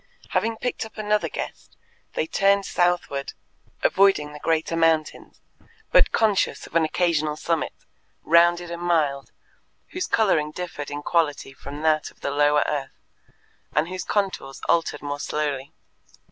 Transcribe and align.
Having 0.31 0.57
picked 0.57 0.83
up 0.83 0.97
another 0.97 1.29
guest, 1.29 1.77
they 2.15 2.25
turned 2.25 2.65
southward, 2.65 3.33
avoiding 3.83 4.33
the 4.33 4.39
greater 4.39 4.75
mountains, 4.75 5.39
but 5.91 6.11
conscious 6.11 6.65
of 6.65 6.75
an 6.75 6.83
occasional 6.83 7.35
summit, 7.35 7.73
rounded 8.23 8.71
and 8.71 8.81
mild, 8.81 9.31
whose 9.89 10.07
colouring 10.07 10.49
differed 10.49 10.89
in 10.89 11.03
quality 11.03 11.53
from 11.53 11.83
that 11.83 12.09
of 12.09 12.21
the 12.21 12.31
lower 12.31 12.63
earth, 12.65 12.97
and 13.75 13.89
whose 13.89 14.03
contours 14.03 14.59
altered 14.67 15.03
more 15.03 15.19
slowly. 15.19 15.71